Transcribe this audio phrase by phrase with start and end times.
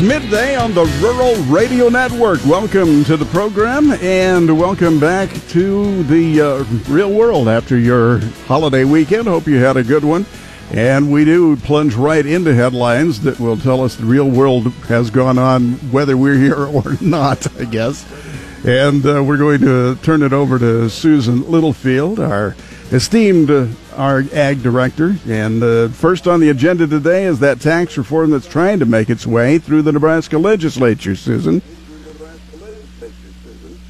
[0.00, 2.42] It's midday on the Rural Radio Network.
[2.46, 8.84] Welcome to the program and welcome back to the uh, real world after your holiday
[8.84, 9.28] weekend.
[9.28, 10.24] Hope you had a good one.
[10.70, 15.10] And we do plunge right into headlines that will tell us the real world has
[15.10, 18.06] gone on, whether we're here or not, I guess.
[18.64, 22.56] And uh, we're going to turn it over to Susan Littlefield, our
[22.92, 23.66] esteemed uh,
[23.96, 25.16] our ag director.
[25.26, 29.10] And uh, first on the agenda today is that tax reform that's trying to make
[29.10, 31.62] its way through the Nebraska legislature, Susan.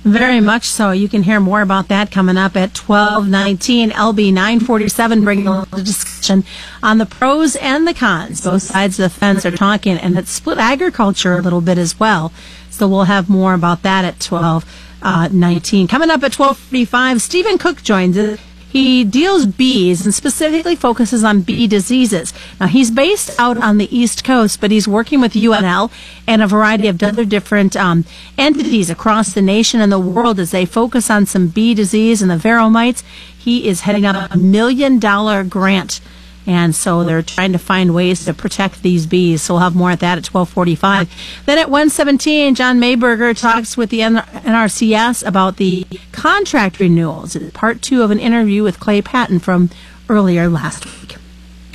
[0.02, 0.92] Very much so.
[0.92, 6.42] You can hear more about that coming up at 1219 LB 947, bringing a discussion
[6.82, 8.40] on the pros and the cons.
[8.40, 12.00] Both sides of the fence are talking, and it's split agriculture a little bit as
[12.00, 12.32] well.
[12.70, 15.84] So we'll have more about that at 1219.
[15.84, 18.40] Uh, coming up at 1245, Stephen Cook joins us.
[18.70, 22.32] He deals bees and specifically focuses on bee diseases.
[22.60, 25.90] Now, he's based out on the East Coast, but he's working with UNL
[26.26, 28.04] and a variety of other different um,
[28.38, 32.30] entities across the nation and the world as they focus on some bee disease and
[32.30, 33.02] the varroa mites.
[33.36, 36.00] He is heading up a million dollar grant
[36.46, 39.42] and so they're trying to find ways to protect these bees.
[39.42, 41.42] So we'll have more at that at 1245.
[41.46, 47.36] Then at 117, John Mayberger talks with the NRCS about the contract renewals.
[47.52, 49.70] Part two of an interview with Clay Patton from
[50.08, 51.16] earlier last week.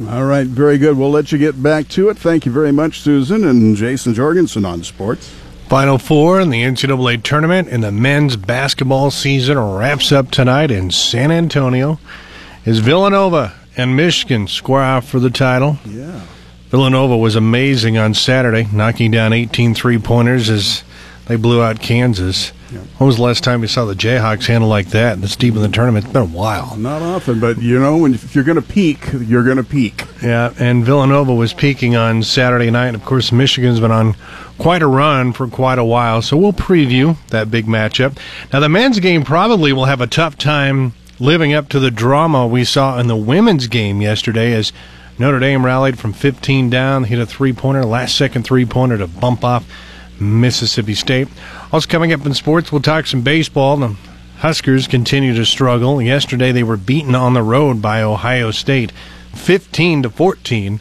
[0.10, 0.98] All right, very good.
[0.98, 2.18] We'll let you get back to it.
[2.18, 5.34] Thank you very much, Susan and Jason Jorgensen on sports.
[5.70, 10.92] Final four in the NCAA tournament in the men's basketball season wraps up tonight in
[10.92, 11.98] San Antonio.
[12.66, 15.78] Is Villanova and Michigan square off for the title.
[15.86, 16.22] Yeah.
[16.70, 20.84] Villanova was amazing on Saturday, knocking down 18 three pointers as
[21.28, 22.52] they blew out Kansas.
[22.72, 22.80] Yeah.
[22.98, 25.62] When was the last time you saw the Jayhawks handle like that this deep in
[25.62, 26.06] the tournament?
[26.06, 26.76] It's been a while.
[26.76, 30.04] Not often, but you know, when if you're going to peak, you're going to peak.
[30.22, 32.88] Yeah, and Villanova was peaking on Saturday night.
[32.88, 34.16] And of course, Michigan's been on
[34.58, 38.18] quite a run for quite a while, so we'll preview that big matchup.
[38.52, 42.46] Now, the men's game probably will have a tough time living up to the drama
[42.48, 44.74] we saw in the women's game yesterday as
[45.18, 49.08] Notre Dame rallied from 15 down, hit a three pointer, last second three pointer to
[49.08, 49.66] bump off
[50.20, 51.28] Mississippi State.
[51.72, 53.78] Also, coming up in sports, we'll talk some baseball.
[53.78, 53.96] The
[54.40, 56.02] Huskers continue to struggle.
[56.02, 58.92] Yesterday, they were beaten on the road by Ohio State
[59.34, 60.80] 15 to 14.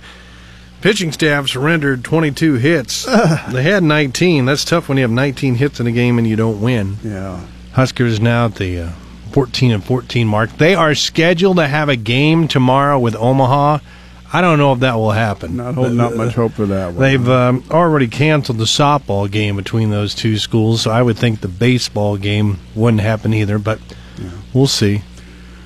[0.81, 3.05] Pitching staff surrendered 22 hits.
[3.49, 4.45] they had 19.
[4.45, 6.97] That's tough when you have 19 hits in a game and you don't win.
[7.03, 7.41] Yeah.
[7.73, 8.91] Huskers now at the uh,
[9.35, 10.57] 14 and 14 mark.
[10.59, 13.79] They are scheduled to have a game tomorrow with Omaha.
[14.33, 15.57] I don't know if that will happen.
[15.57, 16.93] Not, holding not much hope for that.
[16.93, 17.03] One.
[17.03, 21.41] They've um, already canceled the softball game between those two schools, so I would think
[21.41, 23.59] the baseball game wouldn't happen either.
[23.59, 23.81] But
[24.19, 24.31] yeah.
[24.53, 25.03] we'll see.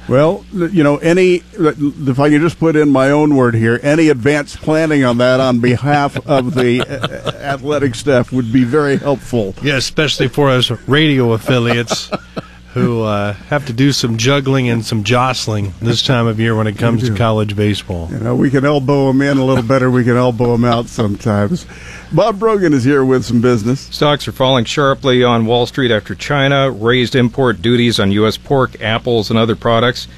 [0.09, 4.09] Well, you know, any if I can just put in my own word here, any
[4.09, 6.81] advanced planning on that on behalf of the
[7.43, 9.55] athletic staff would be very helpful.
[9.63, 12.11] Yeah, especially for us radio affiliates.
[12.79, 16.67] who uh, have to do some juggling and some jostling this time of year when
[16.67, 18.09] it comes to college baseball.
[18.11, 19.91] You know, we can elbow them in a little better.
[19.91, 21.67] We can elbow them out sometimes.
[22.13, 23.81] Bob Brogan is here with some business.
[23.81, 28.37] Stocks are falling sharply on Wall Street after China raised import duties on U.S.
[28.37, 30.09] pork, apples, and other products.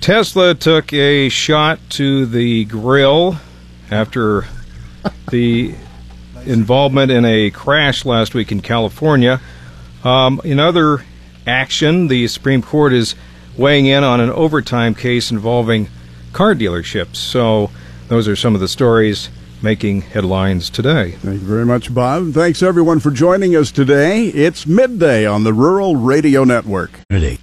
[0.00, 3.36] Tesla took a shot to the grill
[3.90, 4.46] after
[5.30, 5.74] the
[6.44, 9.40] involvement in a crash last week in California.
[10.04, 11.04] Um, in other
[11.50, 12.08] action.
[12.08, 13.14] The Supreme Court is
[13.58, 15.88] weighing in on an overtime case involving
[16.32, 17.16] car dealerships.
[17.16, 17.70] So,
[18.08, 19.28] those are some of the stories
[19.62, 21.12] making headlines today.
[21.12, 22.32] Thank you very much, Bob.
[22.32, 24.28] Thanks, everyone, for joining us today.
[24.28, 26.90] It's midday on the Rural Radio Network.
[27.10, 27.38] Ready.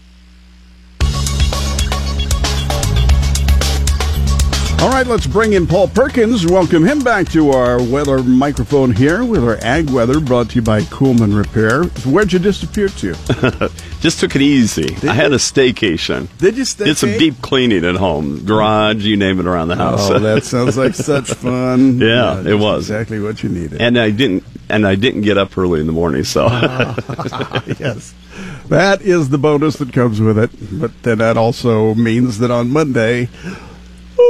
[4.79, 6.45] All right, let's bring in Paul Perkins.
[6.45, 10.61] Welcome him back to our weather microphone here with our ag weather brought to you
[10.61, 11.85] by Coolman Repair.
[12.09, 13.13] Where'd you disappear to?
[14.01, 14.85] Just took it easy.
[14.85, 15.21] Did I you?
[15.21, 16.27] had a staycation.
[16.37, 16.85] Did you stay?
[16.85, 20.11] Did some deep cleaning at home, garage, you name it around the house.
[20.11, 21.99] Oh, that sounds like such fun.
[22.07, 23.81] Yeah, yeah it was exactly what you needed.
[23.81, 26.23] And I didn't, and I didn't get up early in the morning.
[26.23, 28.13] So ah, yes,
[28.67, 30.51] that is the bonus that comes with it.
[30.79, 33.29] But then that also means that on Monday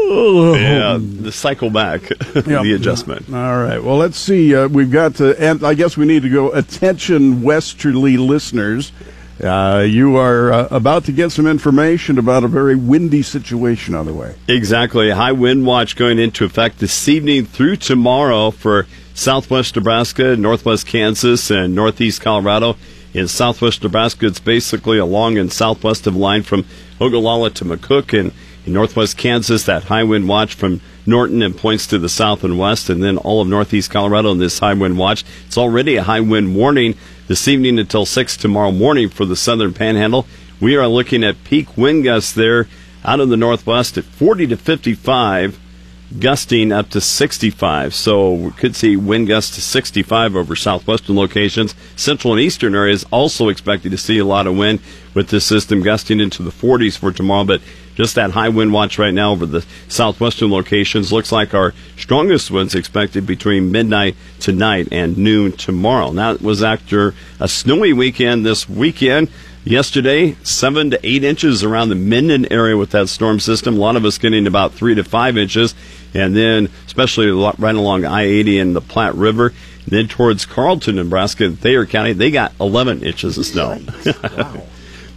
[0.08, 2.46] yeah, the cycle back, yep.
[2.46, 3.28] the adjustment.
[3.30, 3.82] All right.
[3.82, 4.56] Well, let's see.
[4.56, 6.52] Uh, we've got to, and I guess we need to go.
[6.52, 8.92] Attention, westerly listeners.
[9.44, 14.08] Uh, you are uh, about to get some information about a very windy situation on
[14.08, 14.34] the way.
[14.48, 15.12] Exactly.
[15.12, 21.52] High wind watch going into effect this evening through tomorrow for southwest Nebraska, northwest Kansas,
[21.52, 22.78] and northeast Colorado.
[23.14, 26.66] In southwest Nebraska, it's basically along and southwest of line from
[27.00, 28.32] Ogallala to McCook and
[28.68, 32.60] In northwest Kansas, that high wind watch from Norton and points to the south and
[32.60, 35.24] west, and then all of northeast Colorado in this high wind watch.
[35.46, 36.96] It's already a high wind warning
[37.28, 40.28] this evening until 6 tomorrow morning for the southern panhandle.
[40.60, 42.68] We are looking at peak wind gusts there
[43.06, 45.58] out of the northwest at 40 to 55
[46.20, 47.96] gusting up to 65.
[47.96, 51.74] So we could see wind gusts to 65 over southwestern locations.
[51.96, 54.82] Central and eastern areas also expected to see a lot of wind
[55.14, 57.46] with this system gusting into the 40s for tomorrow.
[57.46, 57.62] But
[57.98, 62.52] just that high wind watch right now over the southwestern locations looks like our strongest
[62.52, 66.12] winds expected between midnight tonight and noon tomorrow.
[66.12, 69.30] Now it was after a snowy weekend this weekend.
[69.66, 73.76] Yesterday, seven to eight inches around the Minden area with that storm system.
[73.76, 75.74] A lot of us getting about three to five inches.
[76.14, 79.54] And then, especially right along I 80 and the Platte River,
[79.88, 83.80] then towards Carleton, Nebraska, and Thayer County, they got 11 inches of snow.
[84.38, 84.64] Wow.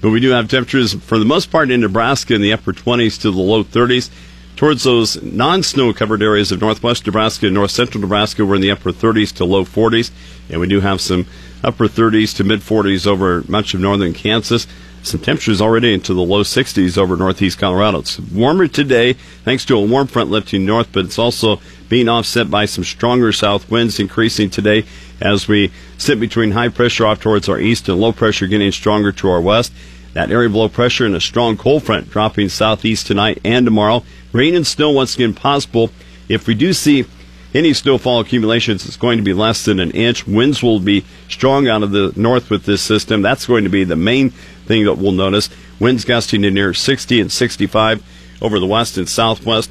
[0.00, 3.20] But we do have temperatures, for the most part, in Nebraska in the upper 20s
[3.22, 4.10] to the low 30s.
[4.56, 8.60] Towards those non snow covered areas of northwest Nebraska and north central Nebraska, we're in
[8.60, 10.10] the upper 30s to low 40s.
[10.50, 11.26] And we do have some
[11.64, 14.66] upper 30s to mid 40s over much of northern Kansas.
[15.02, 18.00] Some temperatures already into the low 60s over northeast Colorado.
[18.00, 19.14] It's warmer today
[19.44, 21.58] thanks to a warm front lifting north, but it's also
[21.90, 24.84] being offset by some stronger south winds increasing today
[25.20, 29.12] as we sit between high pressure off towards our east and low pressure getting stronger
[29.12, 29.72] to our west.
[30.14, 34.04] That area of low pressure and a strong cold front dropping southeast tonight and tomorrow.
[34.32, 35.90] Rain and snow once again possible.
[36.28, 37.04] If we do see
[37.52, 40.24] any snowfall accumulations it's going to be less than an inch.
[40.28, 43.22] Winds will be strong out of the north with this system.
[43.22, 45.50] That's going to be the main thing that we'll notice.
[45.80, 49.70] Winds gusting to near 60 and 65 over the west and southwest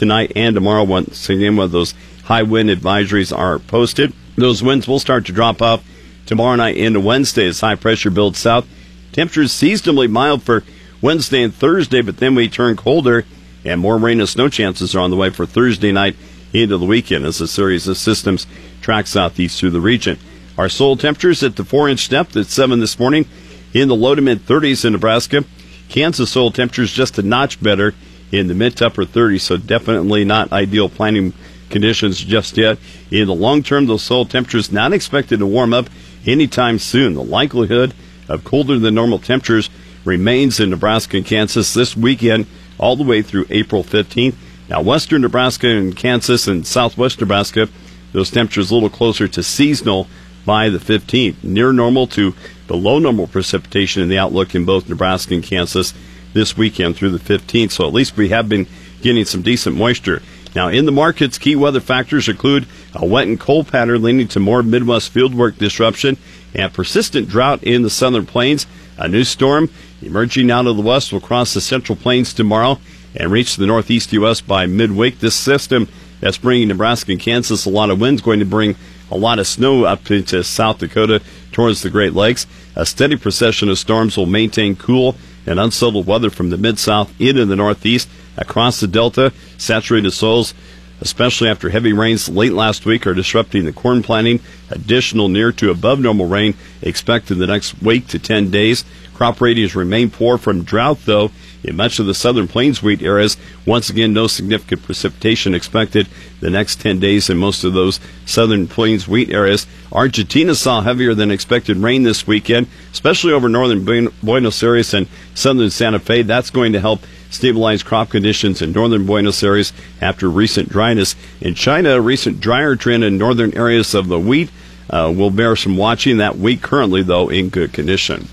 [0.00, 0.82] tonight and tomorrow.
[0.82, 1.94] Once again, when those
[2.24, 5.84] high wind advisories are posted, those winds will start to drop off
[6.24, 8.66] tomorrow night into Wednesday as high pressure builds south.
[9.12, 10.64] Temperatures seasonably mild for
[11.02, 13.26] Wednesday and Thursday, but then we turn colder
[13.62, 16.16] and more rain and snow chances are on the way for Thursday night
[16.54, 18.46] into the weekend as a series of systems
[18.80, 20.18] track southeast through the region.
[20.56, 23.26] Our soil temperatures at the four inch depth at 7 this morning
[23.74, 25.44] in the low to mid 30s in Nebraska.
[25.90, 27.94] Kansas soil temperatures just a notch better
[28.32, 31.32] in the mid to upper 30s, so definitely not ideal planting
[31.68, 32.78] conditions just yet.
[33.10, 35.88] In the long term, those soil temperatures not expected to warm up
[36.26, 37.14] anytime soon.
[37.14, 37.94] The likelihood
[38.28, 39.70] of colder than normal temperatures
[40.04, 42.46] remains in Nebraska and Kansas this weekend
[42.78, 44.34] all the way through April 15th.
[44.68, 47.68] Now, western Nebraska and Kansas and southwest Nebraska,
[48.12, 50.06] those temperatures a little closer to seasonal
[50.46, 51.42] by the 15th.
[51.42, 52.34] Near normal to
[52.66, 55.92] below normal precipitation in the outlook in both Nebraska and Kansas
[56.32, 57.72] this weekend through the 15th.
[57.72, 58.66] So at least we have been
[59.02, 60.22] getting some decent moisture.
[60.54, 64.40] Now, in the markets, key weather factors include a wet and cold pattern leading to
[64.40, 66.16] more Midwest fieldwork disruption
[66.54, 68.66] and persistent drought in the southern plains.
[68.98, 69.70] A new storm
[70.02, 72.78] emerging out of the west will cross the central plains tomorrow
[73.14, 74.40] and reach the northeast U.S.
[74.40, 75.20] by midweek.
[75.20, 75.88] This system
[76.20, 78.76] that's bringing Nebraska and Kansas a lot of winds going to bring
[79.10, 81.22] a lot of snow up into South Dakota
[81.52, 82.46] towards the Great Lakes.
[82.76, 85.16] A steady procession of storms will maintain cool
[85.50, 89.32] and unsettled weather from the mid south into the northeast across the delta.
[89.58, 90.54] Saturated soils,
[91.00, 94.40] especially after heavy rains late last week, are disrupting the corn planting.
[94.70, 98.84] Additional near to above normal rain expected the next week to 10 days.
[99.12, 103.36] Crop ratings remain poor from drought, though, in much of the southern plains wheat areas.
[103.66, 106.08] Once again, no significant precipitation expected
[106.40, 109.66] the next 10 days in most of those southern plains wheat areas.
[109.92, 115.70] Argentina saw heavier than expected rain this weekend, especially over northern Buenos Aires and southern
[115.70, 116.22] Santa Fe.
[116.22, 121.14] That's going to help stabilize crop conditions in northern Buenos Aires after recent dryness.
[121.40, 124.50] In China, a recent drier trend in northern areas of the wheat
[124.90, 126.18] uh, will bear some watching.
[126.18, 128.28] That wheat currently, though, in good condition.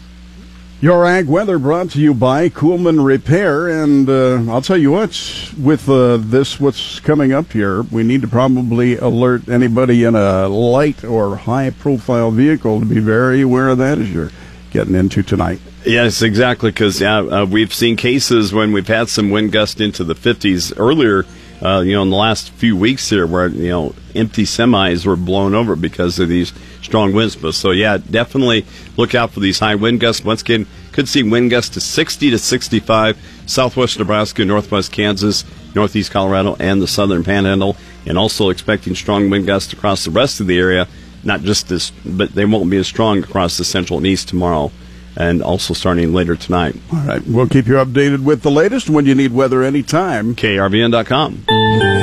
[0.80, 5.10] Your ag weather brought to you by Coolman Repair, and uh, I'll tell you what,
[5.60, 10.48] with uh, this what's coming up here, we need to probably alert anybody in a
[10.48, 14.30] light or high-profile vehicle to be very aware of that as you're
[14.70, 15.60] getting into tonight.
[15.84, 20.14] Yes, exactly, because uh, we've seen cases when we've had some wind gust into the
[20.14, 21.26] 50s earlier.
[21.60, 25.16] Uh, you know, in the last few weeks here, where you know empty semis were
[25.16, 26.54] blown over because of these
[26.88, 27.36] strong winds.
[27.36, 28.66] But so yeah, definitely
[28.98, 30.26] look out for these high wind gusts.
[30.26, 35.44] Once again, could see wind gusts to 60 to 65, southwest Nebraska, northwest Kansas,
[35.76, 37.78] northeast Colorado, and the southern Panhandle,
[38.08, 40.88] and also expecting strong wind gusts across the rest of the area.
[41.24, 44.72] Not just this, but they won't be as strong across the central and east tomorrow
[45.18, 46.76] and also starting later tonight.
[46.94, 47.22] All right.
[47.26, 50.36] We'll keep you updated with the latest when you need weather anytime.
[50.36, 51.97] KRVN.com.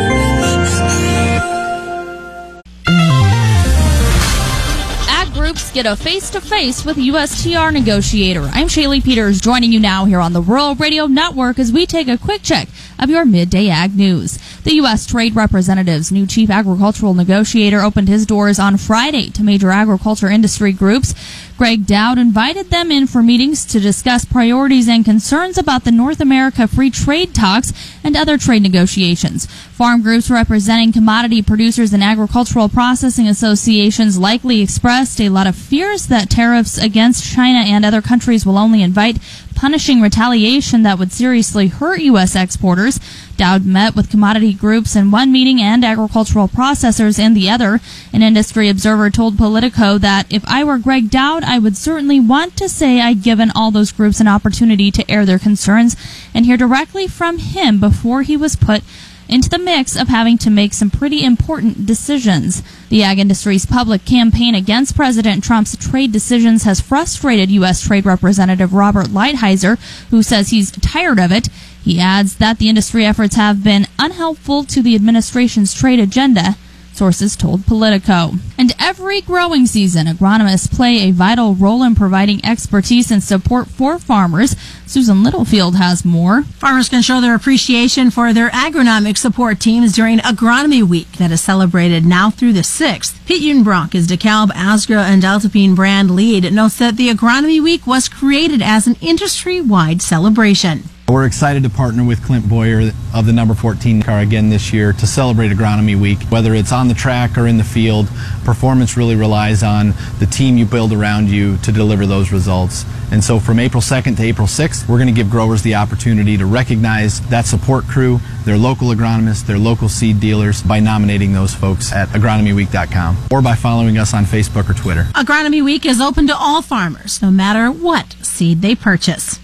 [5.75, 8.43] get a face to face with USTR negotiator.
[8.53, 12.07] I'm Shaylee Peters joining you now here on the Rural Radio Network as we take
[12.07, 14.39] a quick check of your midday ag news.
[14.63, 15.05] The U.S.
[15.05, 20.73] Trade Representative's new chief agricultural negotiator opened his doors on Friday to major agriculture industry
[20.73, 21.13] groups.
[21.57, 26.21] Gregg Doud invited them in for meetings to discuss priorities and concerns about the North
[26.21, 29.47] America free trade talks and other trade negotiations.
[29.47, 36.09] Farm groups representing commodity producers and agricultural processing associations likely expressed a lot of fears
[36.09, 39.19] that tariffs against China and other countries will only invite
[39.55, 42.35] punishing retaliation that would seriously hurt U.S.
[42.35, 42.99] exporters.
[43.37, 47.81] Doud met with commodity groups in one meeting and agricultural processors in the other.
[48.13, 52.57] An industry observer told Politico that if I were Gregg Doud, I would certainly want
[52.57, 55.97] to say I'd given all those groups an opportunity to air their concerns
[56.33, 58.83] and hear directly from him before he was put
[59.29, 62.63] into the mix of having to make some pretty important decisions.
[62.89, 67.81] The ag industry's public campaign against President Trump's trade decisions has frustrated U.S.
[67.87, 69.79] Trade Representative Robert Lighthizer,
[70.11, 71.49] who says he's tired of it.
[71.83, 76.57] He adds that the industry efforts have been unhelpful to the administration's trade agenda
[76.97, 78.33] sources told Politico.
[78.57, 83.99] And every growing season, agronomists play a vital role in providing expertise and support for
[83.99, 84.57] farmers.
[84.87, 86.43] Susan Littlefield has more.
[86.43, 91.41] Farmers can show their appreciation for their agronomic support teams during Agronomy Week that is
[91.41, 93.25] celebrated now through the 6th.
[93.27, 98.09] Pete Udenbrock is DeKalb, Asgrow, and Deltapine brand lead, notes that the Agronomy Week was
[98.09, 100.85] created as an industry-wide celebration.
[101.07, 104.95] We're excited to partner with Clint Bowyer of the number 14 car again this year
[104.95, 106.19] to celebrate Agronomy Week.
[106.31, 108.09] Whether it's on the track or in the field,
[108.43, 112.87] performance really relies on the team you build around you to deliver those results.
[113.13, 116.37] And so from April 2nd to April 6th, we're going to give growers the opportunity
[116.37, 121.55] to recognize that support crew, their local agronomists, their local seed dealers by nominating those
[121.55, 125.05] folks at agronomyweek.com or by following us on Facebook or Twitter.
[125.15, 129.39] Agronomy Week is open to all farmers, no matter what seed they purchase.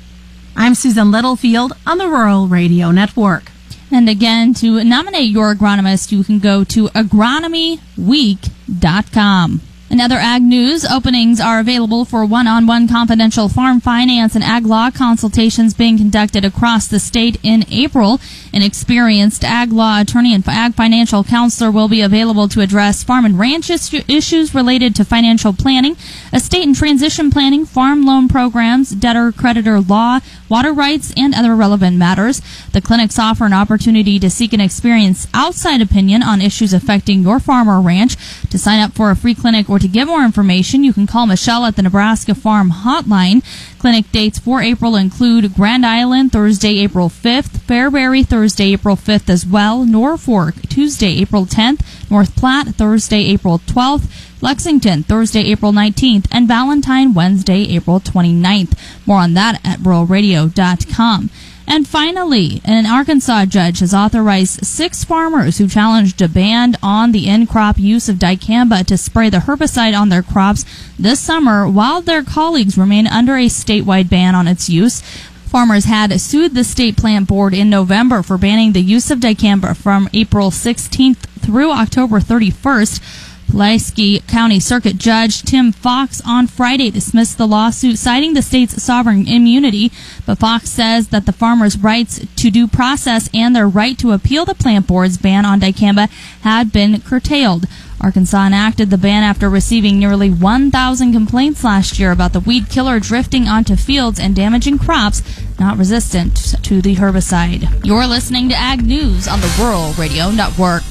[0.57, 3.51] I'm Susan Littlefield on the Rural Radio Network.
[3.93, 9.61] And again, to nominate your agronomist, you can go to agronomyweek.com.
[9.90, 14.88] In other ag news, openings are available for one-on-one confidential farm finance and ag law
[14.88, 18.20] consultations being conducted across the state in April.
[18.54, 23.25] An experienced ag law attorney and ag financial counselor will be available to address farm
[23.25, 25.97] and ranch issues related to financial planning,
[26.32, 30.20] estate and transition planning, farm loan programs, debtor creditor law,
[30.50, 32.42] water rights, and other relevant matters.
[32.73, 37.40] The clinics offer an opportunity to seek an experienced outside opinion on issues affecting your
[37.40, 38.16] farm or ranch.
[38.50, 41.26] To sign up for a free clinic or to get more information, you can call
[41.26, 43.42] Michelle at the Nebraska Farm Hotline.
[43.81, 49.47] Clinic dates for April include Grand Island Thursday, April 5th, Fairbury Thursday, April 5th as
[49.47, 56.47] well, Norfolk Tuesday, April 10th, North Platte Thursday, April 12th, Lexington Thursday, April 19th, and
[56.47, 58.77] Valentine Wednesday, April 29th.
[59.07, 61.31] More on that at ruralradio.com.
[61.71, 67.29] And finally, an Arkansas judge has authorized six farmers who challenged a ban on the
[67.29, 70.65] in crop use of dicamba to spray the herbicide on their crops
[70.99, 75.00] this summer while their colleagues remain under a statewide ban on its use.
[75.47, 79.77] Farmers had sued the state plant board in November for banning the use of dicamba
[79.77, 83.30] from April 16th through October 31st.
[83.50, 89.26] Pulaski County Circuit Judge Tim Fox on Friday dismissed the lawsuit citing the state's sovereign
[89.26, 89.90] immunity,
[90.25, 94.45] but Fox says that the farmers' rights to due process and their right to appeal
[94.45, 96.09] the plant board's ban on dicamba
[96.42, 97.66] had been curtailed.
[98.00, 103.00] Arkansas enacted the ban after receiving nearly 1,000 complaints last year about the weed killer
[103.00, 105.23] drifting onto fields and damaging crops
[105.59, 107.85] not resistant to the herbicide.
[107.85, 110.85] You're listening to Ag News on the Rural Radio Network.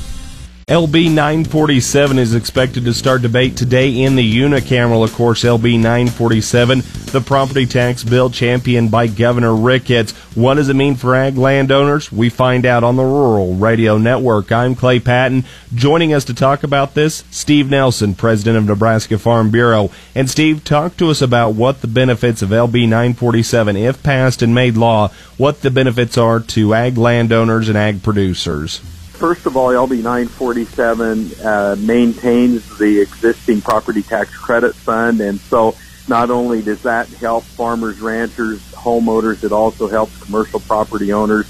[0.69, 5.03] LB 947 is expected to start debate today in the unicameral.
[5.03, 10.11] Of course, LB 947, the property tax bill championed by Governor Ricketts.
[10.35, 12.11] What does it mean for ag landowners?
[12.11, 14.51] We find out on the Rural Radio Network.
[14.51, 15.43] I'm Clay Patton.
[15.73, 19.89] Joining us to talk about this, Steve Nelson, president of Nebraska Farm Bureau.
[20.13, 24.53] And Steve, talk to us about what the benefits of LB 947, if passed and
[24.53, 28.81] made law, what the benefits are to ag landowners and ag producers.
[29.19, 35.75] First of all, LB 947 uh, maintains the existing property tax credit fund, and so
[36.07, 41.47] not only does that help farmers, ranchers, homeowners, it also helps commercial property owners.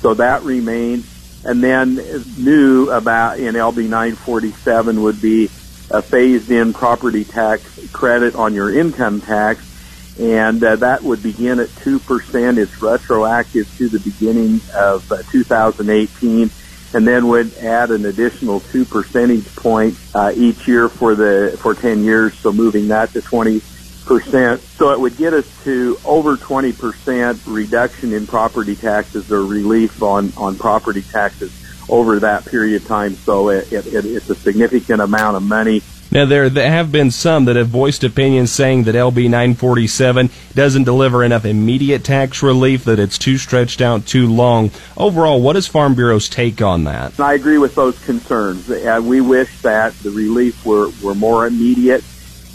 [0.00, 1.06] So that remains.
[1.44, 1.94] And then
[2.36, 5.44] new about in LB 947 would be
[5.92, 11.68] a phased-in property tax credit on your income tax, and uh, that would begin at
[11.76, 12.58] two percent.
[12.58, 16.50] It's retroactive to the beginning of uh, 2018
[16.94, 21.74] and then would add an additional two percentage points uh, each year for the for
[21.74, 23.62] 10 years, so moving that to 20
[24.04, 24.60] percent.
[24.60, 30.02] So it would get us to over 20 percent reduction in property taxes or relief
[30.02, 31.52] on on property taxes
[31.88, 33.14] over that period of time.
[33.14, 37.56] So it, it, it's a significant amount of money now, there have been some that
[37.56, 43.16] have voiced opinions saying that LB 947 doesn't deliver enough immediate tax relief, that it's
[43.16, 44.70] too stretched out too long.
[44.94, 47.18] Overall, what is Farm Bureau's take on that?
[47.18, 48.70] I agree with those concerns.
[48.70, 52.04] Uh, we wish that the relief were, were more immediate.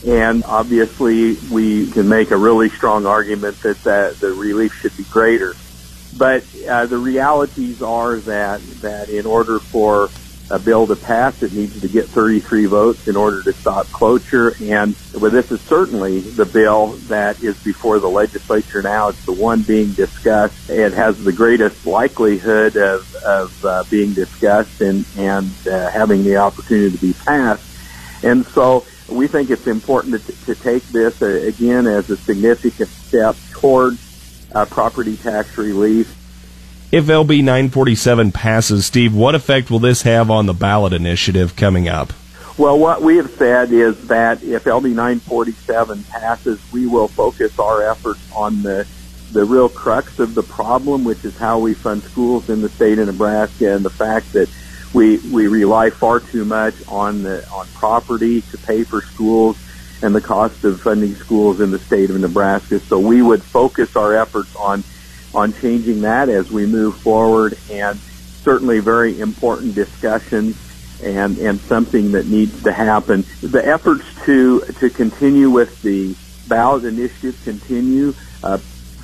[0.06, 5.04] And obviously, we can make a really strong argument that the, the relief should be
[5.06, 5.56] greater.
[6.16, 10.10] But uh, the realities are that that in order for
[10.50, 11.42] a bill to pass.
[11.44, 14.54] It needs to get 33 votes in order to stop cloture.
[14.62, 19.10] And well, this is certainly the bill that is before the legislature now.
[19.10, 20.70] It's the one being discussed.
[20.70, 26.38] It has the greatest likelihood of, of uh, being discussed and, and uh, having the
[26.38, 27.64] opportunity to be passed.
[28.24, 32.90] And so we think it's important to, to take this uh, again as a significant
[32.90, 34.04] step towards
[34.56, 36.14] uh, property tax relief
[36.92, 41.88] if LB 947 passes, Steve, what effect will this have on the ballot initiative coming
[41.88, 42.14] up?
[42.58, 47.84] Well, what we have said is that if LB 947 passes, we will focus our
[47.84, 48.88] efforts on the
[49.34, 52.98] the real crux of the problem, which is how we fund schools in the state
[52.98, 54.50] of Nebraska, and the fact that
[54.94, 59.58] we we rely far too much on the on property to pay for schools
[60.02, 62.80] and the cost of funding schools in the state of Nebraska.
[62.80, 64.84] So we would focus our efforts on
[65.38, 68.00] on changing that as we move forward and
[68.42, 70.58] certainly very important discussions
[71.04, 73.24] and, and something that needs to happen.
[73.42, 76.16] The efforts to, to continue with the
[76.50, 78.16] ballot initiative continue.
[78.44, 78.58] Uh,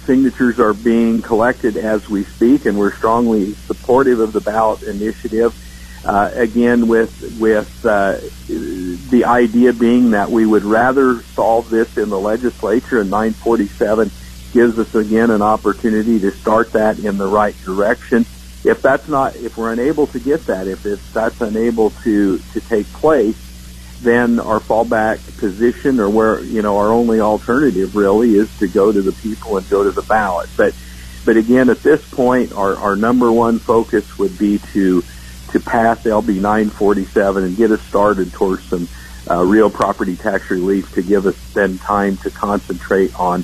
[0.05, 5.55] signatures are being collected as we speak, and we're strongly supportive of the ballot initiative.
[6.03, 12.09] Uh, again, with with uh, the idea being that we would rather solve this in
[12.09, 14.11] the legislature in 947
[14.53, 18.25] gives us again an opportunity to start that in the right direction.
[18.63, 22.61] If that's not, if we're unable to get that, if, if that's unable to, to
[22.61, 23.37] take place,
[24.01, 28.91] then our fallback position or where, you know, our only alternative really is to go
[28.91, 30.49] to the people and go to the ballot.
[30.55, 30.73] But,
[31.25, 35.03] but again, at this point, our, our number one focus would be to,
[35.51, 38.87] to pass LB 947 and get us started towards some
[39.29, 43.43] uh, real property tax relief to give us then time to concentrate on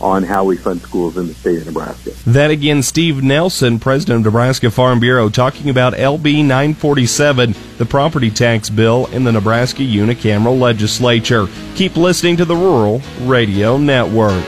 [0.00, 2.10] on how we fund schools in the state of Nebraska.
[2.26, 8.30] That again, Steve Nelson, president of Nebraska Farm Bureau, talking about LB 947, the property
[8.30, 11.48] tax bill in the Nebraska unicameral legislature.
[11.74, 14.44] Keep listening to the Rural Radio Network.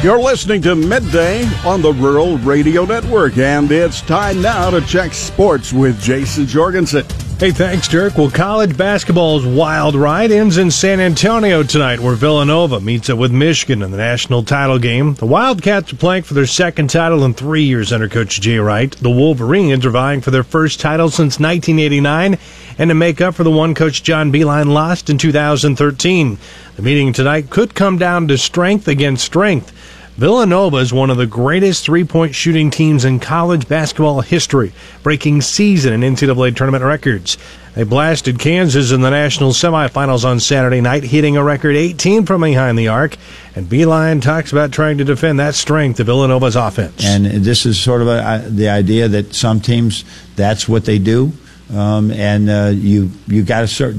[0.00, 5.12] You're listening to Midday on the Rural Radio Network, and it's time now to check
[5.12, 7.04] sports with Jason Jorgensen.
[7.38, 8.18] Hey, thanks, Dirk.
[8.18, 13.30] Well, college basketball's wild ride ends in San Antonio tonight, where Villanova meets up with
[13.30, 15.14] Michigan in the national title game.
[15.14, 18.90] The Wildcats are playing for their second title in three years under Coach Jay Wright.
[18.90, 22.38] The Wolverines are vying for their first title since 1989
[22.76, 26.38] and to make up for the one Coach John Beilein lost in 2013.
[26.74, 29.72] The meeting tonight could come down to strength against strength.
[30.18, 34.72] Villanova is one of the greatest three point shooting teams in college basketball history,
[35.04, 37.38] breaking season and NCAA tournament records.
[37.76, 42.40] They blasted Kansas in the national semifinals on Saturday night, hitting a record 18 from
[42.40, 43.14] behind the arc.
[43.54, 47.04] And Beilein talks about trying to defend that strength of Villanova's offense.
[47.04, 50.04] And this is sort of a, the idea that some teams,
[50.34, 51.32] that's what they do.
[51.72, 53.94] Um, and uh, you you got to start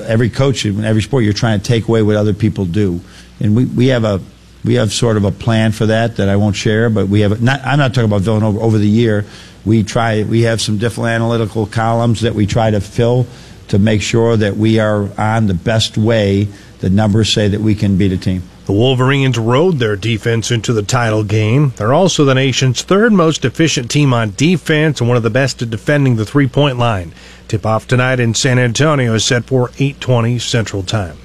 [0.00, 3.00] every coach in every sport you're trying to take away what other people do
[3.40, 4.20] and we, we have a
[4.64, 7.40] we have sort of a plan for that that I won't share, but we have
[7.42, 7.60] not.
[7.64, 9.24] I'm not talking about Villanova over the year.
[9.64, 10.22] We try.
[10.22, 13.26] We have some different analytical columns that we try to fill
[13.68, 16.48] to make sure that we are on the best way.
[16.80, 18.42] The numbers say that we can beat a team.
[18.66, 21.72] The Wolverines rode their defense into the title game.
[21.76, 25.62] They're also the nation's third most efficient team on defense and one of the best
[25.62, 27.14] at defending the three point line.
[27.48, 31.16] Tip off tonight in San Antonio is set for 8:20 Central Time.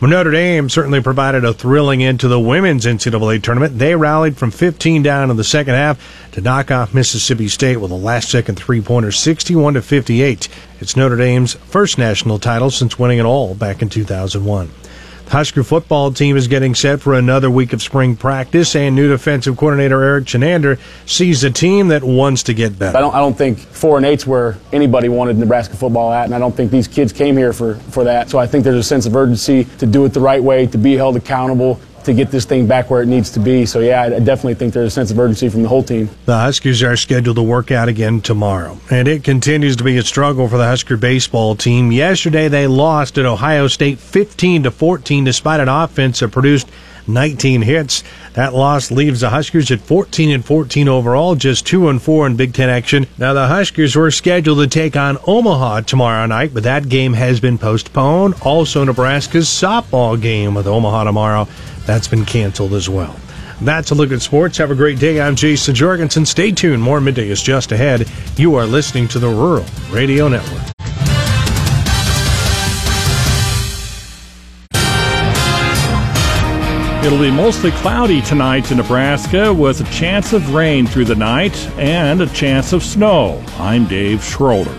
[0.00, 3.80] Well, Notre Dame certainly provided a thrilling end to the women's NCAA tournament.
[3.80, 7.90] They rallied from 15 down in the second half to knock off Mississippi State with
[7.90, 10.48] a last-second three-pointer, 61 to 58.
[10.78, 14.70] It's Notre Dame's first national title since winning it all back in 2001.
[15.28, 19.58] Husker football team is getting set for another week of spring practice, and new defensive
[19.58, 22.96] coordinator Erik Chinander sees a team that wants to get better.
[22.96, 26.34] I don't, I don't think four and eight's where anybody wanted Nebraska football at, and
[26.34, 28.30] I don't think these kids came here for, for that.
[28.30, 30.78] So I think there's a sense of urgency to do it the right way, to
[30.78, 33.64] be held accountable, to get this thing back where it needs to be.
[33.64, 36.10] So, yeah, I definitely think there's a sense of urgency from the whole team.
[36.24, 40.02] The Huskers are scheduled to work out again tomorrow, and it continues to be a
[40.02, 41.92] struggle for the Husker baseball team.
[41.92, 46.68] Yesterday, they lost at Ohio State 15 to 14, despite an offense that produced
[47.06, 48.04] 19 hits.
[48.38, 52.36] That loss leaves the Huskers at 14 and 14 overall, just 2 and 4 in
[52.36, 53.08] Big Ten action.
[53.18, 57.40] Now the Huskers were scheduled to take on Omaha tomorrow night, but that game has
[57.40, 58.36] been postponed.
[58.42, 61.48] Also Nebraska's softball game with Omaha tomorrow,
[61.84, 63.16] that's been canceled as well.
[63.60, 64.56] That's a look at sports.
[64.58, 65.20] Have a great day.
[65.20, 66.24] I'm Jason Jorgensen.
[66.24, 66.80] Stay tuned.
[66.80, 68.08] More midday is just ahead.
[68.36, 70.77] You are listening to the Rural Radio Network.
[77.00, 81.56] It'll be mostly cloudy tonight in Nebraska with a chance of rain through the night
[81.78, 83.40] and a chance of snow.
[83.56, 84.76] I'm Dave Schroeder.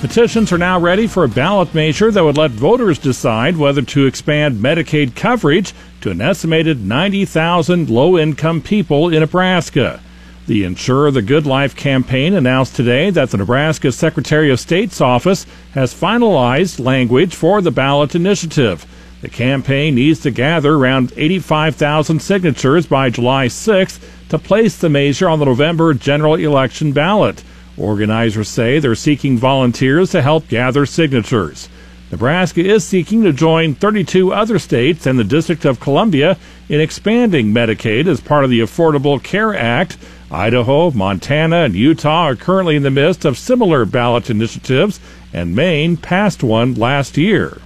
[0.00, 4.06] Petitions are now ready for a ballot measure that would let voters decide whether to
[4.06, 10.00] expand Medicaid coverage to an estimated 90,000 low income people in Nebraska.
[10.46, 15.44] The Ensure the Good Life campaign announced today that the Nebraska Secretary of State's office
[15.74, 18.86] has finalized language for the ballot initiative.
[19.20, 25.28] The campaign needs to gather around 85,000 signatures by July 6th to place the measure
[25.28, 27.42] on the November general election ballot.
[27.76, 31.68] Organizers say they're seeking volunteers to help gather signatures.
[32.10, 36.36] Nebraska is seeking to join 32 other states and the District of Columbia
[36.68, 39.96] in expanding Medicaid as part of the Affordable Care Act.
[40.30, 44.98] Idaho, Montana, and Utah are currently in the midst of similar ballot initiatives,
[45.32, 47.60] and Maine passed one last year.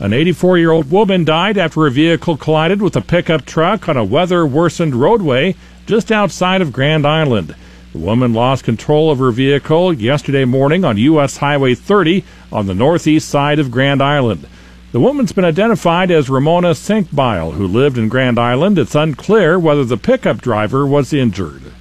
[0.00, 3.96] An 84 year old woman died after a vehicle collided with a pickup truck on
[3.96, 5.56] a weather worsened roadway
[5.86, 7.56] just outside of Grand Island.
[7.92, 11.38] The woman lost control of her vehicle yesterday morning on U.S.
[11.38, 14.46] Highway 30 on the northeast side of Grand Island.
[14.92, 18.78] The woman's been identified as Ramona Sinkbile, who lived in Grand Island.
[18.78, 21.72] It's unclear whether the pickup driver was injured.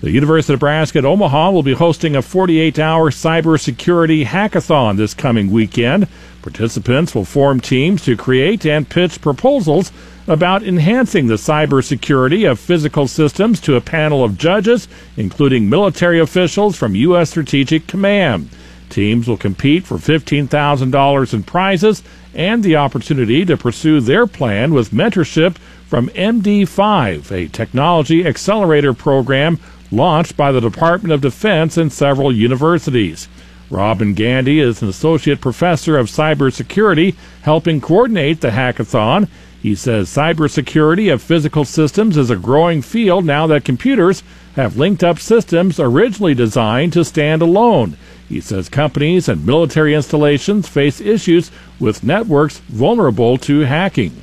[0.00, 5.14] The University of Nebraska at Omaha will be hosting a 48 hour cybersecurity hackathon this
[5.14, 6.08] coming weekend.
[6.46, 9.90] Participants will form teams to create and pitch proposals
[10.28, 16.76] about enhancing the cybersecurity of physical systems to a panel of judges, including military officials
[16.76, 17.30] from U.S.
[17.30, 18.48] Strategic Command.
[18.90, 24.92] Teams will compete for $15,000 in prizes and the opportunity to pursue their plan with
[24.92, 25.56] mentorship
[25.88, 29.58] from MD5, a technology accelerator program
[29.90, 33.26] launched by the Department of Defense and several universities.
[33.70, 39.28] Robin Gandhi is an associate professor of cybersecurity, helping coordinate the hackathon.
[39.60, 44.22] He says cybersecurity of physical systems is a growing field now that computers
[44.54, 47.96] have linked up systems originally designed to stand alone.
[48.28, 51.50] He says companies and military installations face issues
[51.80, 54.22] with networks vulnerable to hacking.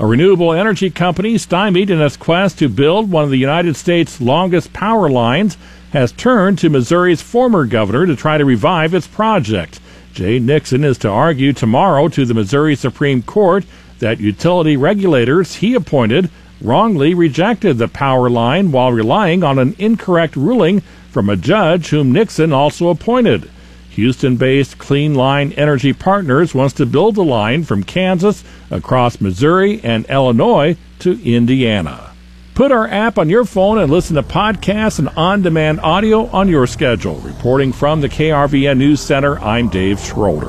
[0.00, 4.18] A renewable energy company stymied in its quest to build one of the United States'
[4.18, 5.58] longest power lines
[5.92, 9.78] has turned to Missouri's former governor to try to revive its project.
[10.14, 13.66] Jay Nixon is to argue tomorrow to the Missouri Supreme Court
[13.98, 16.30] that utility regulators he appointed
[16.62, 22.10] wrongly rejected the power line while relying on an incorrect ruling from a judge whom
[22.10, 23.50] Nixon also appointed.
[23.90, 29.80] Houston based Clean Line Energy Partners wants to build a line from Kansas across Missouri
[29.82, 32.12] and Illinois to Indiana.
[32.54, 36.48] Put our app on your phone and listen to podcasts and on demand audio on
[36.48, 37.16] your schedule.
[37.20, 40.46] Reporting from the KRVN News Center, I'm Dave Schroeder.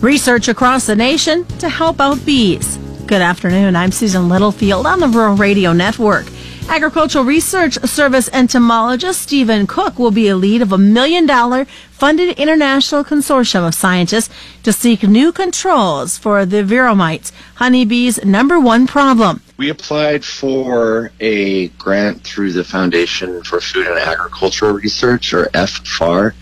[0.00, 2.78] Research across the nation to help out bees.
[3.06, 3.76] Good afternoon.
[3.76, 6.26] I'm Susan Littlefield on the Rural Radio Network.
[6.70, 12.38] Agricultural Research Service entomologist Stephen Cook will be a lead of a million dollar funded
[12.38, 18.86] international consortium of scientists to seek new controls for the varroa mites, honeybees' number one
[18.86, 19.42] problem.
[19.56, 26.34] We applied for a grant through the Foundation for Food and Agricultural Research, or FFAR.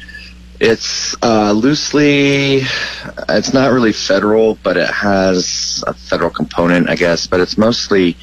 [0.61, 2.65] It's uh, loosely,
[3.31, 8.19] it's not really federal, but it has a federal component, I guess, but it's mostly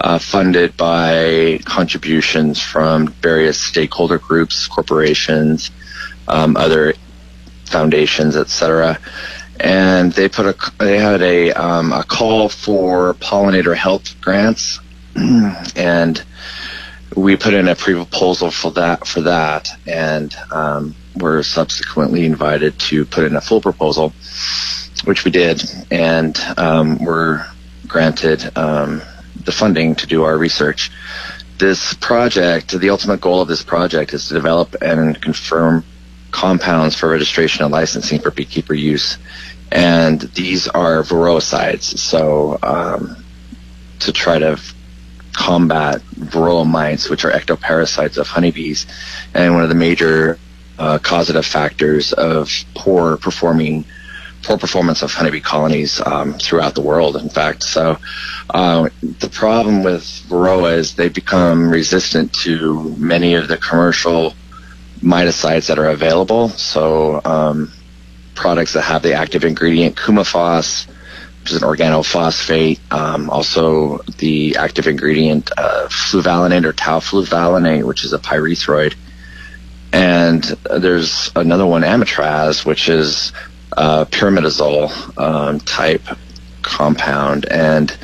[0.00, 5.70] uh, funded by contributions from various stakeholder groups, corporations,
[6.28, 6.94] um, other
[7.66, 8.98] foundations, etc.
[9.58, 14.80] And they put a they had a um, a call for pollinator health grants,
[15.76, 16.22] and
[17.14, 23.04] we put in a pre-proposal for that for that, and um, were subsequently invited to
[23.04, 24.14] put in a full proposal,
[25.04, 27.44] which we did, and um, were
[27.86, 29.02] granted um,
[29.50, 30.90] the funding to do our research.
[31.58, 35.84] This project, the ultimate goal of this project is to develop and confirm
[36.30, 39.18] compounds for registration and licensing for beekeeper use
[39.72, 41.98] and these are varroicides.
[41.98, 43.24] So um,
[44.00, 44.60] to try to
[45.32, 48.86] combat varroa mites, which are ectoparasites of honeybees,
[49.34, 50.38] and one of the major
[50.78, 53.84] uh, causative factors of poor performing
[54.42, 57.16] poor performance of honeybee colonies um, throughout the world.
[57.16, 57.98] In fact, so
[58.50, 64.34] uh, the problem with varroa is they become resistant to many of the commercial
[65.02, 66.48] miticides that are available.
[66.50, 67.72] So um,
[68.34, 70.86] products that have the active ingredient Coumaphos,
[71.40, 78.12] which is an organophosphate, um, also the active ingredient uh, fluvalinate or taufluvalinate, which is
[78.12, 78.94] a pyrethroid.
[79.92, 83.32] And there's another one, amitraz, which is
[83.76, 86.02] uh, pyrimidazole um, type
[86.62, 87.96] compound, and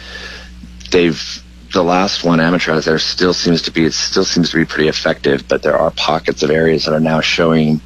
[0.90, 4.64] they've the last one, amitraz, there still seems to be it still seems to be
[4.64, 7.80] pretty effective, but there are pockets of areas that are now showing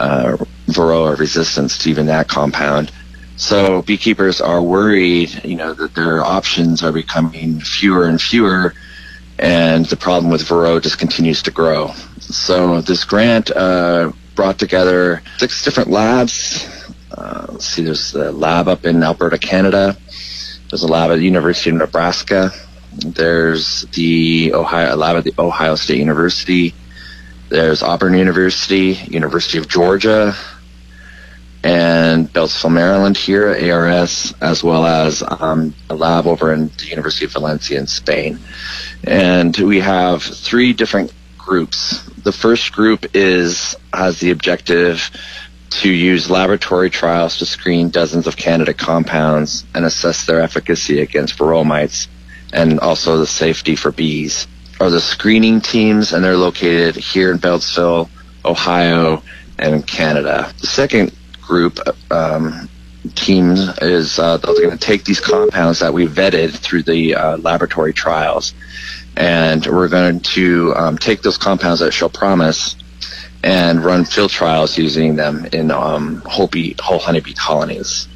[0.00, 0.36] uh,
[0.68, 2.90] varroa resistance to even that compound.
[3.36, 8.74] So beekeepers are worried, you know, that their options are becoming fewer and fewer,
[9.38, 11.92] and the problem with varroa just continues to grow.
[12.20, 16.66] So this grant uh, brought together six different labs.
[17.10, 19.96] Uh, see, there's a lab up in Alberta, Canada.
[20.70, 22.52] There's a lab at the University of Nebraska.
[22.92, 26.74] There's the Ohio lab at the Ohio State University.
[27.48, 30.34] There's Auburn University, University of Georgia,
[31.64, 36.86] and Beltsville, Maryland here at ARS, as well as um, a lab over in the
[36.86, 38.38] University of Valencia in Spain.
[39.04, 42.02] And we have three different groups.
[42.22, 45.10] The first group is has the objective
[45.70, 51.38] to use laboratory trials to screen dozens of candidate compounds and assess their efficacy against
[51.38, 52.08] varroa mites
[52.52, 54.46] and also the safety for bees.
[54.80, 58.08] Are the screening teams, and they're located here in Beltsville,
[58.44, 59.22] Ohio,
[59.58, 60.52] and Canada.
[60.60, 62.68] The second group um,
[63.14, 67.36] team is uh, they're going to take these compounds that we vetted through the uh,
[67.38, 68.54] laboratory trials,
[69.16, 72.76] and we're going to um, take those compounds that show promise
[73.44, 78.08] and run field trials using them in um, whole, whole honeybee colonies.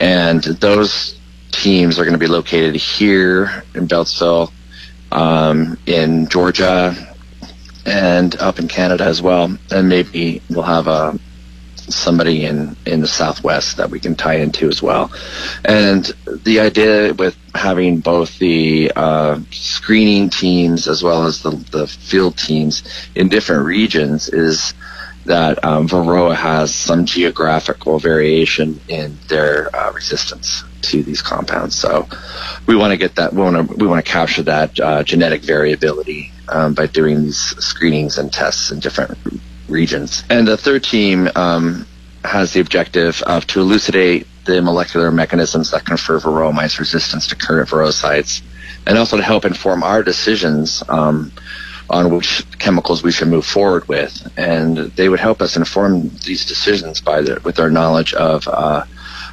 [0.00, 1.18] And those
[1.52, 4.52] teams are going to be located here in Beltsville,
[5.10, 6.94] um, in Georgia,
[7.86, 9.56] and up in Canada as well.
[9.70, 11.18] And maybe we'll have a
[11.88, 15.12] somebody in in the southwest that we can tie into as well.
[15.64, 16.04] And
[16.44, 22.36] the idea with having both the uh, screening teams as well as the, the field
[22.38, 22.82] teams
[23.14, 24.74] in different regions is
[25.24, 31.76] that um, varroa has some geographical variation in their uh, resistance to these compounds.
[31.76, 32.08] So
[32.66, 35.42] we want to get that we want to we want to capture that uh, genetic
[35.42, 39.16] variability um, by doing these screenings and tests in different
[39.72, 40.22] regions.
[40.30, 41.86] And the third team um,
[42.24, 47.68] has the objective of to elucidate the molecular mechanisms that confer varroa resistance to current
[47.68, 48.42] varroicides,
[48.86, 51.32] and also to help inform our decisions um,
[51.90, 54.32] on which chemicals we should move forward with.
[54.36, 58.84] And they would help us inform these decisions by the, with our knowledge of uh,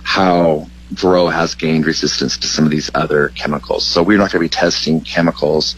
[0.04, 3.86] how Varroa has gained resistance to some of these other chemicals.
[3.86, 5.76] So we're not going to be testing chemicals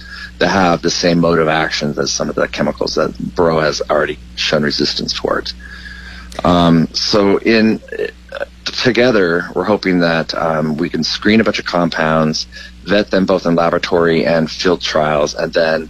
[0.47, 4.19] have the same mode of actions as some of the chemicals that Varroa has already
[4.35, 5.53] shown resistance towards.
[6.43, 7.81] Um, so in
[8.31, 12.47] uh, together, we're hoping that um, we can screen a bunch of compounds,
[12.83, 15.89] vet them both in laboratory and field trials, and then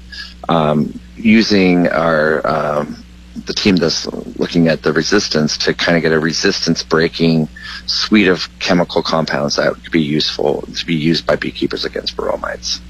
[0.49, 3.03] um, using our um,
[3.45, 4.05] the team that's
[4.37, 7.47] looking at the resistance to kind of get a resistance breaking
[7.85, 12.39] suite of chemical compounds that could be useful to be used by beekeepers against varroa
[12.41, 12.81] mites.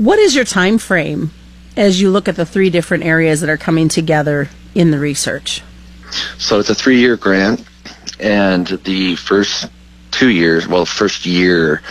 [0.00, 1.30] What is your time frame
[1.76, 5.62] as you look at the three different areas that are coming together in the research?
[6.38, 7.62] So it's a three year grant,
[8.18, 9.68] and the first
[10.10, 11.82] two years, well, first year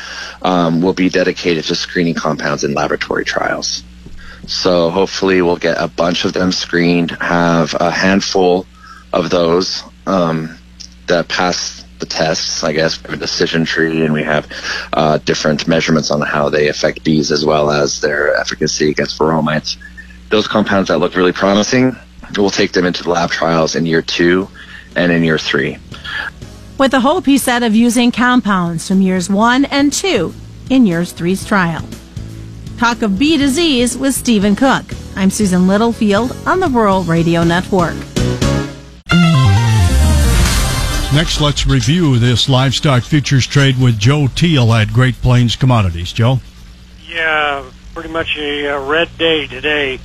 [0.41, 3.84] um, will be dedicated to screening compounds in laboratory trials.
[4.48, 8.65] So hopefully we'll get a bunch of them screened, have a handful
[9.13, 10.58] of those um,
[11.06, 12.63] that pass the tests.
[12.63, 14.47] I guess we have a decision tree, and we have
[14.93, 19.43] uh, different measurements on how they affect bees as well as their efficacy against varroa
[19.43, 19.77] mites.
[20.29, 21.95] Those compounds that look really promising,
[22.38, 24.47] we'll take them into the lab trials in year two
[24.95, 25.77] and in year three.
[26.77, 30.33] With the hope, he said, of using compounds from years one and two
[30.69, 31.83] in years three's trial.
[32.77, 34.85] Talk of bee disease with Stephen Cook.
[35.15, 37.97] I'm Susan Littlefield on the Rural Radio Network.
[41.12, 46.13] Next, let's review this livestock futures trade with Joe Teal at Great Plains Commodities.
[46.13, 46.39] Joe?
[47.08, 50.00] Yeah, pretty much a, uh, red day today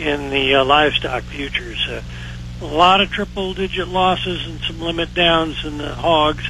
[0.00, 1.78] in the uh, livestock futures.
[1.88, 2.02] Uh,
[2.60, 6.44] a lot of triple digit losses and some limit downs in the hogs.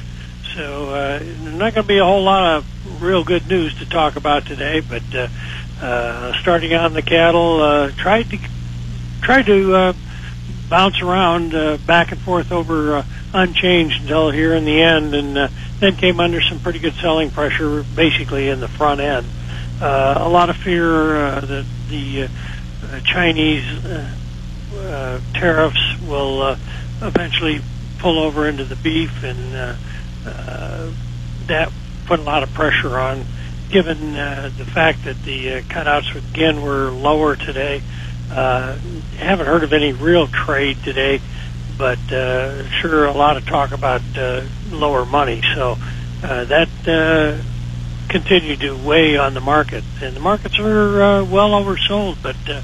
[0.55, 4.15] So uh, not going to be a whole lot of real good news to talk
[4.15, 4.79] about today.
[4.79, 5.27] But uh,
[5.83, 8.39] uh, starting on the cattle, uh, tried to
[9.21, 9.93] tried to uh,
[10.69, 15.37] bounce around uh, back and forth over uh, unchanged until here in the end, and
[15.37, 15.47] uh,
[15.79, 19.25] then came under some pretty good selling pressure, basically in the front end.
[19.81, 24.15] Uh, a lot of fear uh, that the uh, Chinese uh,
[24.75, 26.57] uh, tariffs will uh,
[27.01, 27.61] eventually
[27.97, 29.75] pull over into the beef, and uh,
[30.25, 30.91] uh,
[31.47, 31.71] that
[32.05, 33.25] put a lot of pressure on.
[33.69, 37.81] Given uh, the fact that the uh, cutouts again were lower today, uh,
[38.29, 41.21] haven't heard of any real trade today,
[41.77, 45.41] but uh, sure a lot of talk about uh, lower money.
[45.55, 45.77] So
[46.23, 47.41] uh, that uh,
[48.09, 52.17] continued to weigh on the market, and the markets are uh, well oversold.
[52.21, 52.61] But uh,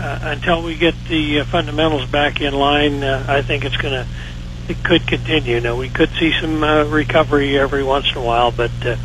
[0.00, 3.94] uh, until we get the uh, fundamentals back in line, uh, I think it's going
[3.94, 4.06] to
[4.68, 5.60] it could continue.
[5.60, 8.96] Now we could see some uh, recovery every once in a while, but uh,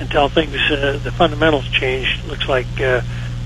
[0.00, 3.02] until things uh, the fundamentals change, looks like uh,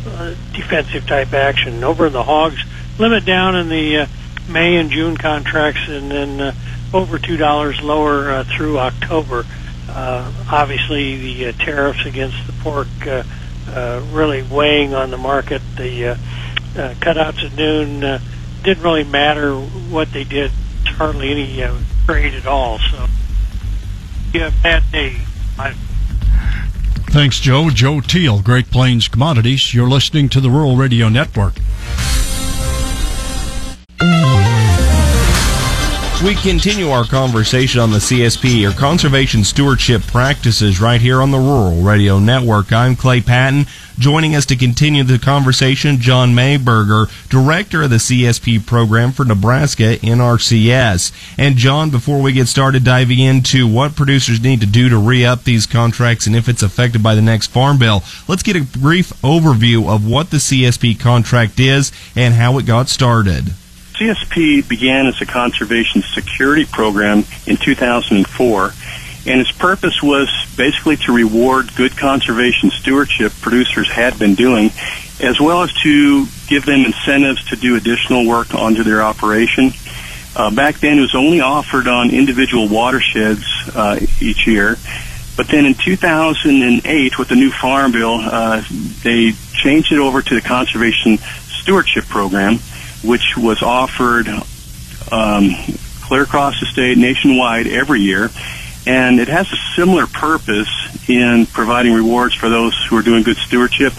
[0.06, 2.62] uh, defensive type action over in the hogs.
[2.98, 4.06] Limit down in the uh,
[4.48, 6.52] May and June contracts, and then uh,
[6.94, 9.44] over two dollars lower uh, through October.
[9.88, 13.22] Uh, obviously, the uh, tariffs against the pork uh,
[13.68, 15.62] uh, really weighing on the market.
[15.76, 16.14] The uh,
[16.76, 18.20] uh, cutouts at noon uh,
[18.62, 20.50] didn't really matter what they did.
[20.84, 22.78] Hardly any uh, trade at all.
[22.78, 23.06] So,
[24.32, 25.16] yeah, bad day.
[25.58, 25.74] I,
[27.16, 27.70] Thanks, Joe.
[27.70, 29.72] Joe Teal, Great Plains Commodities.
[29.72, 31.54] You're listening to the Rural Radio Network.
[36.26, 41.38] We continue our conversation on the CSP or conservation stewardship practices right here on the
[41.38, 42.72] Rural Radio Network.
[42.72, 43.66] I'm Clay Patton.
[44.00, 49.98] Joining us to continue the conversation, John Mayberger, director of the CSP program for Nebraska
[49.98, 51.12] NRCS.
[51.38, 55.44] And John, before we get started diving into what producers need to do to re-up
[55.44, 59.10] these contracts and if it's affected by the next farm bill, let's get a brief
[59.22, 63.54] overview of what the CSP contract is and how it got started.
[63.98, 68.72] CSP began as a conservation security program in 2004,
[69.26, 74.70] and its purpose was basically to reward good conservation stewardship producers had been doing,
[75.20, 79.72] as well as to give them incentives to do additional work onto their operation.
[80.36, 84.76] Uh, back then, it was only offered on individual watersheds uh, each year.
[85.36, 88.62] But then in 2008, with the new Farm Bill, uh,
[89.02, 92.58] they changed it over to the Conservation Stewardship Program,
[93.06, 94.28] which was offered
[95.12, 95.50] um,
[96.02, 98.30] clear across the state, nationwide, every year.
[98.86, 100.68] And it has a similar purpose
[101.08, 103.92] in providing rewards for those who are doing good stewardship,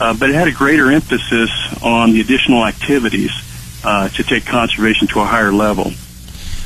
[0.00, 1.50] uh, but it had a greater emphasis
[1.82, 3.32] on the additional activities
[3.84, 5.92] uh, to take conservation to a higher level.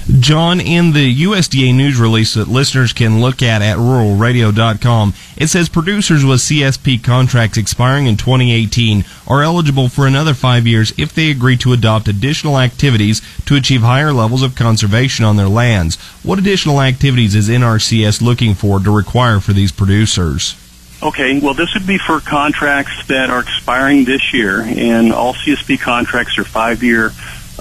[0.09, 5.69] John, in the USDA news release that listeners can look at at ruralradio.com, it says
[5.69, 11.31] producers with CSP contracts expiring in 2018 are eligible for another five years if they
[11.31, 15.97] agree to adopt additional activities to achieve higher levels of conservation on their lands.
[16.23, 20.57] What additional activities is NRCS looking for to require for these producers?
[21.03, 25.79] Okay, well, this would be for contracts that are expiring this year, and all CSP
[25.79, 27.13] contracts are five-year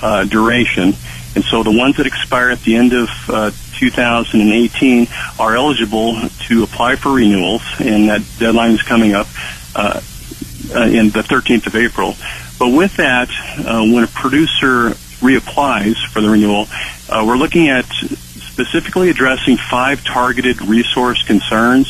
[0.02, 0.94] uh, duration.
[1.38, 6.64] And so the ones that expire at the end of uh, 2018 are eligible to
[6.64, 9.28] apply for renewals, and that deadline is coming up
[9.76, 10.02] uh,
[10.74, 12.16] uh, in the 13th of April.
[12.58, 16.66] But with that, uh, when a producer reapplies for the renewal,
[17.08, 21.88] uh, we're looking at specifically addressing five targeted resource concerns.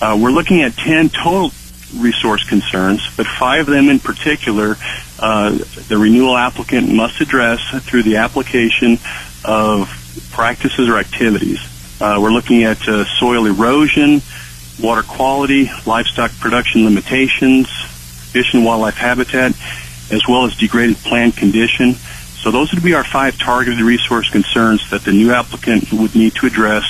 [0.00, 1.50] Uh, we're looking at 10 total
[1.94, 4.76] resource concerns, but five of them in particular,
[5.18, 5.50] uh,
[5.88, 8.98] the renewal applicant must address through the application
[9.44, 9.88] of
[10.32, 11.60] practices or activities.
[12.00, 14.22] Uh, we're looking at uh, soil erosion,
[14.80, 17.68] water quality, livestock production limitations,
[18.32, 19.52] fish and wildlife habitat,
[20.12, 21.94] as well as degraded plant condition.
[21.94, 26.34] So those would be our five targeted resource concerns that the new applicant would need
[26.36, 26.84] to address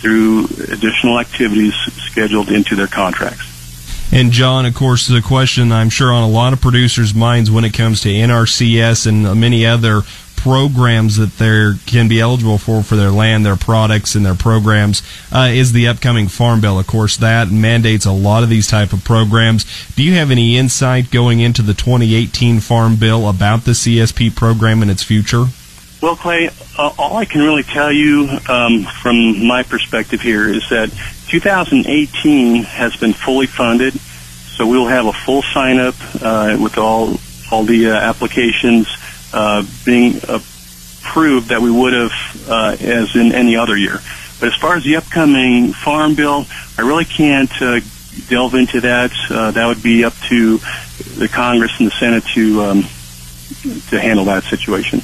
[0.00, 3.51] through additional activities scheduled into their contracts.
[4.14, 7.64] And John, of course, the question I'm sure on a lot of producers' minds when
[7.64, 10.02] it comes to NRCS and many other
[10.36, 15.00] programs that they can be eligible for for their land, their products, and their programs
[15.32, 16.78] uh, is the upcoming Farm Bill.
[16.78, 19.64] Of course, that mandates a lot of these type of programs.
[19.94, 24.82] Do you have any insight going into the 2018 Farm Bill about the CSP program
[24.82, 25.46] and its future?
[26.02, 30.68] Well, Clay, uh, all I can really tell you um, from my perspective here is
[30.70, 30.90] that
[31.28, 37.20] 2018 has been fully funded, so we'll have a full sign up uh, with all
[37.52, 38.88] all the uh, applications
[39.32, 42.12] uh, being approved that we would have
[42.48, 44.00] uh, as in any other year.
[44.40, 46.46] But as far as the upcoming farm bill,
[46.78, 47.78] I really can't uh,
[48.28, 49.12] delve into that.
[49.28, 50.58] That would be up to
[51.16, 52.82] the Congress and the Senate to um,
[53.90, 55.00] to handle that situation.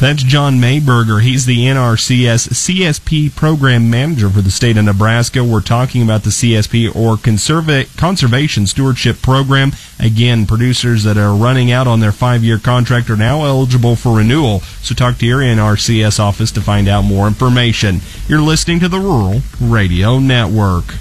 [0.00, 1.20] That's John Mayberger.
[1.20, 5.44] He's the NRCS CSP program manager for the state of Nebraska.
[5.44, 9.72] We're talking about the CSP or Conserva- Conservation Stewardship Program.
[9.98, 14.16] Again, producers that are running out on their five year contract are now eligible for
[14.16, 14.60] renewal.
[14.80, 18.00] So talk to your NRCS office to find out more information.
[18.26, 20.94] You're listening to the Rural Radio Network.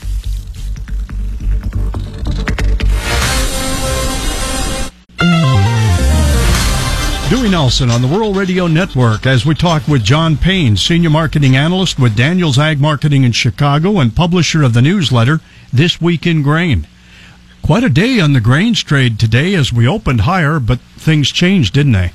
[7.29, 11.55] Dewey Nelson on the Rural Radio Network as we talk with John Payne, Senior Marketing
[11.55, 15.39] Analyst with Daniels Ag Marketing in Chicago and publisher of the newsletter
[15.71, 16.87] This Week in Grain.
[17.61, 21.75] Quite a day on the grains trade today as we opened higher, but things changed,
[21.75, 22.13] didn't they?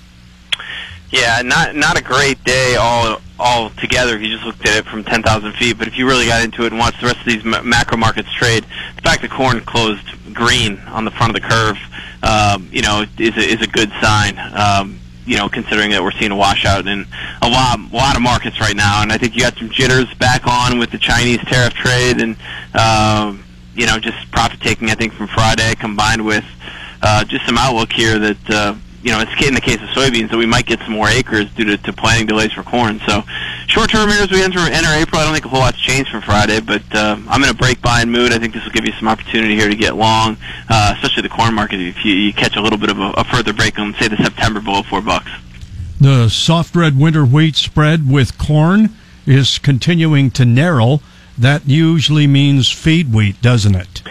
[1.12, 4.84] Yeah, not not a great day all all together if you just looked at it
[4.86, 5.78] from 10,000 feet.
[5.78, 7.96] But if you really got into it and watched the rest of these ma- macro
[7.96, 11.78] markets trade, the fact that corn closed green on the front of the curve,
[12.24, 14.36] um, you know, is a, is a good sign.
[14.38, 17.06] Um, you know, considering that we're seeing a washout in
[17.42, 20.12] a lot, a lot of markets right now, and I think you got some jitters
[20.14, 22.36] back on with the Chinese tariff trade, and
[22.74, 23.34] uh,
[23.74, 24.90] you know, just profit taking.
[24.90, 26.44] I think from Friday, combined with
[27.02, 30.30] uh, just some outlook here that uh, you know, it's in the case of soybeans
[30.30, 32.98] that we might get some more acres due to, to planting delays for corn.
[33.06, 33.22] So,
[33.66, 36.10] short term here as we enter, enter April, I don't think a whole lot's changed
[36.10, 38.32] from Friday, but uh, I'm in a break buying mood.
[38.32, 40.36] I think this will give you some opportunity here to get long,
[40.68, 43.24] uh, especially the corn market if you, you catch a little bit of a, a
[43.24, 45.30] further break on, say, the September below four bucks.
[46.00, 48.90] The soft red winter wheat spread with corn
[49.26, 51.00] is continuing to narrow.
[51.38, 54.02] That usually means feed wheat, doesn't it?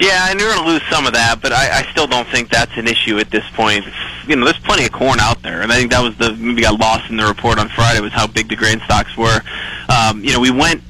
[0.00, 2.50] Yeah, and you're going to lose some of that, but I, I still don't think
[2.50, 3.84] that's an issue at this point.
[4.28, 6.62] You know, there's plenty of corn out there, and I think that was the maybe
[6.62, 9.40] got lost in the report on Friday was how big the grain stocks were.
[9.88, 10.82] Um, you know, we went.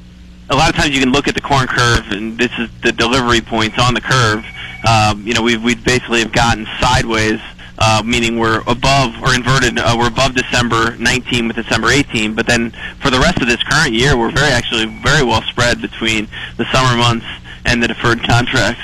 [0.50, 2.92] A lot of times you can look at the corn curve, and this is the
[2.92, 4.44] delivery points on the curve.
[4.86, 7.40] Um, you know, we we basically have gotten sideways.
[7.80, 12.34] Uh, meaning we're above or inverted, uh, we're above December 19 with December 18.
[12.34, 15.80] But then for the rest of this current year, we're very actually very well spread
[15.80, 17.24] between the summer months
[17.64, 18.82] and the deferred contracts.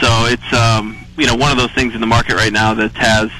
[0.00, 2.92] So it's um, you know one of those things in the market right now that
[2.94, 3.30] has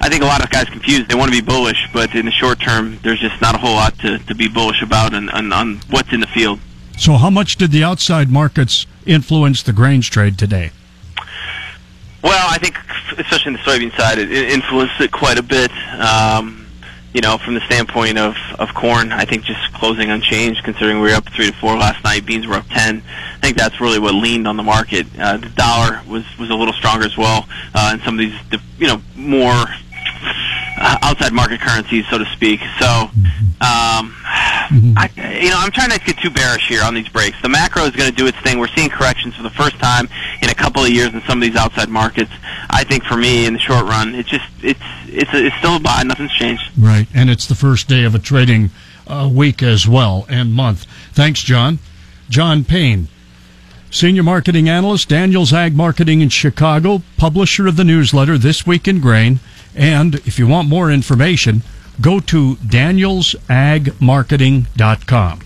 [0.00, 1.08] I think a lot of guys confused.
[1.08, 3.74] They want to be bullish, but in the short term, there's just not a whole
[3.74, 6.58] lot to, to be bullish about on, on, on what's in the field.
[6.96, 10.70] So, how much did the outside markets influence the grains trade today?
[12.22, 12.76] Well, I think
[13.18, 15.70] especially in the soybean side, it, it influenced it quite a bit.
[15.98, 16.59] Um,
[17.12, 21.10] you know, from the standpoint of, of corn, I think just closing unchanged, considering we
[21.10, 22.24] were up three to four last night.
[22.24, 23.02] Beans were up ten.
[23.36, 25.06] I think that's really what leaned on the market.
[25.18, 28.60] Uh, the dollar was was a little stronger as well, uh, and some of these,
[28.78, 29.64] you know, more
[30.80, 32.60] outside market currencies, so to speak.
[32.78, 34.14] So, um,
[34.96, 35.10] I,
[35.42, 37.40] you know, I'm trying not to get too bearish here on these breaks.
[37.42, 38.58] The macro is going to do its thing.
[38.58, 40.08] We're seeing corrections for the first time
[40.42, 42.30] in a couple of years in some of these outside markets.
[42.70, 45.76] I think for me, in the short run, it's just it's it's a, it's still
[45.76, 46.02] a buy.
[46.04, 46.62] Nothing's changed.
[46.78, 48.70] Right, and it's the first day of a trading
[49.06, 50.86] uh, week as well and month.
[51.12, 51.78] Thanks, John.
[52.28, 53.08] John Payne.
[53.92, 59.00] Senior Marketing Analyst, Daniels Ag Marketing in Chicago, publisher of the newsletter This Week in
[59.00, 59.40] Grain.
[59.74, 61.62] And if you want more information,
[62.00, 65.40] go to danielsagmarketing.com.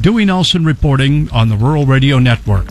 [0.00, 2.68] Dewey Nelson reporting on the Rural Radio Network.